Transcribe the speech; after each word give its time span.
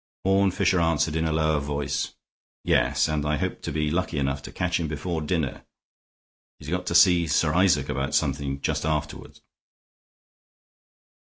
Horne 0.25 0.49
Fisher 0.49 0.79
answered, 0.81 1.15
in 1.15 1.25
a 1.27 1.31
lower 1.31 1.59
voice: 1.59 2.13
"Yes; 2.63 3.07
and 3.07 3.23
I 3.23 3.37
hope 3.37 3.61
to 3.61 3.71
be 3.71 3.91
lucky 3.91 4.17
enough 4.17 4.41
to 4.41 4.51
catch 4.51 4.79
him 4.79 4.87
before 4.87 5.21
dinner. 5.21 5.63
He's 6.57 6.69
got 6.69 6.87
to 6.87 6.95
see 6.95 7.27
Sir 7.27 7.53
Isaac 7.53 7.87
about 7.87 8.15
something 8.15 8.61
just 8.61 8.83
afterward." 8.83 9.41